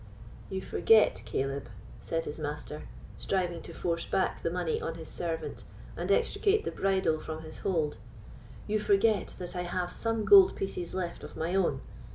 "You 0.49 0.63
forget, 0.63 1.21
Caleb," 1.27 1.69
said 1.99 2.25
his 2.25 2.39
master, 2.39 2.87
striving 3.19 3.61
to 3.61 3.71
force 3.71 4.03
back 4.03 4.41
the 4.41 4.49
money 4.49 4.81
on 4.81 4.95
his 4.95 5.09
servant, 5.09 5.63
and 5.95 6.11
extricate 6.11 6.65
the 6.65 6.71
bridle 6.71 7.19
from 7.19 7.43
his 7.43 7.59
hold—"you 7.59 8.79
forget 8.79 9.35
that 9.37 9.55
I 9.55 9.61
have 9.61 9.91
some 9.91 10.25
gold 10.25 10.55
pieces 10.55 10.95
left 10.95 11.23
of 11.23 11.37
my 11.37 11.53
own. 11.53 11.81